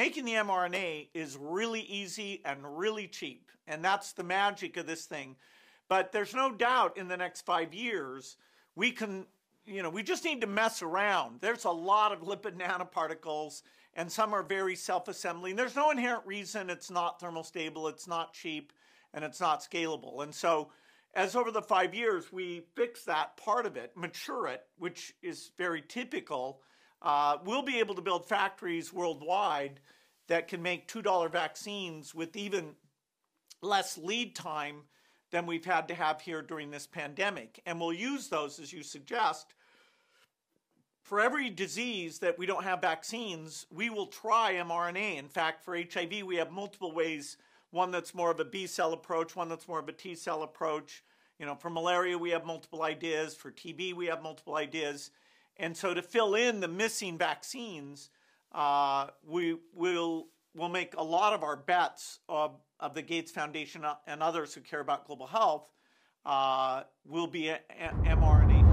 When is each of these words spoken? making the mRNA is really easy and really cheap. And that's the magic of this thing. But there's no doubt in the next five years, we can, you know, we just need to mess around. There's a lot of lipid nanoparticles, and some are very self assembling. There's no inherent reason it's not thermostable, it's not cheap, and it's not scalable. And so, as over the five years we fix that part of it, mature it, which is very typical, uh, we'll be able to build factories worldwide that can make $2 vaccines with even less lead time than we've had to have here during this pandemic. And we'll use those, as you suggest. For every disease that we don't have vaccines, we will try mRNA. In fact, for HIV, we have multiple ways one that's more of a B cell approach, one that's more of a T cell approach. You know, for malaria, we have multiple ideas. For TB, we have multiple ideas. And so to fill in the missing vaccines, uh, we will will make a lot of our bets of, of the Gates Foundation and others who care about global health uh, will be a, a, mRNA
making 0.00 0.24
the 0.24 0.32
mRNA 0.32 1.08
is 1.12 1.36
really 1.38 1.82
easy 1.82 2.40
and 2.46 2.78
really 2.78 3.06
cheap. 3.06 3.50
And 3.68 3.84
that's 3.84 4.14
the 4.14 4.22
magic 4.22 4.78
of 4.78 4.86
this 4.86 5.04
thing. 5.04 5.36
But 5.90 6.10
there's 6.10 6.32
no 6.32 6.50
doubt 6.50 6.96
in 6.96 7.06
the 7.06 7.18
next 7.18 7.42
five 7.42 7.74
years, 7.74 8.38
we 8.74 8.92
can, 8.92 9.26
you 9.66 9.82
know, 9.82 9.90
we 9.90 10.02
just 10.02 10.24
need 10.24 10.40
to 10.40 10.46
mess 10.46 10.80
around. 10.80 11.42
There's 11.42 11.66
a 11.66 11.70
lot 11.70 12.12
of 12.12 12.22
lipid 12.22 12.56
nanoparticles, 12.56 13.60
and 13.92 14.10
some 14.10 14.32
are 14.32 14.42
very 14.42 14.74
self 14.74 15.06
assembling. 15.06 15.54
There's 15.54 15.76
no 15.76 15.90
inherent 15.90 16.26
reason 16.26 16.70
it's 16.70 16.90
not 16.90 17.20
thermostable, 17.20 17.90
it's 17.90 18.08
not 18.08 18.32
cheap, 18.32 18.72
and 19.12 19.22
it's 19.22 19.38
not 19.38 19.60
scalable. 19.60 20.22
And 20.22 20.34
so, 20.34 20.70
as 21.12 21.36
over 21.36 21.50
the 21.50 21.60
five 21.60 21.94
years 21.94 22.32
we 22.32 22.62
fix 22.74 23.04
that 23.04 23.36
part 23.36 23.66
of 23.66 23.76
it, 23.76 23.92
mature 23.96 24.46
it, 24.46 24.62
which 24.78 25.12
is 25.20 25.50
very 25.58 25.82
typical, 25.86 26.62
uh, 27.02 27.38
we'll 27.44 27.62
be 27.62 27.78
able 27.78 27.94
to 27.94 28.02
build 28.02 28.26
factories 28.26 28.92
worldwide 28.92 29.80
that 30.28 30.48
can 30.48 30.62
make 30.62 30.88
$2 30.88 31.30
vaccines 31.30 32.14
with 32.14 32.36
even 32.36 32.74
less 33.62 33.98
lead 33.98 34.34
time 34.34 34.82
than 35.30 35.46
we've 35.46 35.64
had 35.64 35.88
to 35.88 35.94
have 35.94 36.20
here 36.20 36.42
during 36.42 36.70
this 36.70 36.86
pandemic. 36.86 37.60
And 37.66 37.80
we'll 37.80 37.92
use 37.92 38.28
those, 38.28 38.58
as 38.58 38.72
you 38.72 38.82
suggest. 38.82 39.54
For 41.02 41.20
every 41.20 41.50
disease 41.50 42.18
that 42.20 42.38
we 42.38 42.46
don't 42.46 42.64
have 42.64 42.80
vaccines, 42.80 43.66
we 43.70 43.90
will 43.90 44.06
try 44.06 44.54
mRNA. 44.54 45.18
In 45.18 45.28
fact, 45.28 45.64
for 45.64 45.76
HIV, 45.76 46.24
we 46.24 46.36
have 46.36 46.50
multiple 46.50 46.92
ways 46.92 47.36
one 47.70 47.90
that's 47.90 48.14
more 48.14 48.30
of 48.30 48.40
a 48.40 48.44
B 48.44 48.66
cell 48.66 48.92
approach, 48.92 49.36
one 49.36 49.48
that's 49.48 49.68
more 49.68 49.78
of 49.78 49.88
a 49.88 49.92
T 49.92 50.14
cell 50.14 50.42
approach. 50.42 51.04
You 51.38 51.46
know, 51.46 51.54
for 51.54 51.70
malaria, 51.70 52.18
we 52.18 52.30
have 52.30 52.44
multiple 52.44 52.82
ideas. 52.82 53.34
For 53.34 53.50
TB, 53.50 53.94
we 53.94 54.06
have 54.06 54.22
multiple 54.22 54.56
ideas. 54.56 55.10
And 55.56 55.76
so 55.76 55.94
to 55.94 56.02
fill 56.02 56.34
in 56.34 56.60
the 56.60 56.68
missing 56.68 57.18
vaccines, 57.18 58.10
uh, 58.52 59.08
we 59.26 59.56
will 59.74 60.28
will 60.54 60.68
make 60.68 60.94
a 60.96 61.02
lot 61.02 61.32
of 61.32 61.42
our 61.42 61.56
bets 61.56 62.18
of, 62.28 62.56
of 62.80 62.94
the 62.94 63.02
Gates 63.02 63.30
Foundation 63.30 63.84
and 64.06 64.22
others 64.22 64.52
who 64.52 64.60
care 64.60 64.80
about 64.80 65.06
global 65.06 65.26
health 65.26 65.70
uh, 66.24 66.82
will 67.04 67.26
be 67.26 67.48
a, 67.48 67.60
a, 67.70 67.88
mRNA 68.16 68.69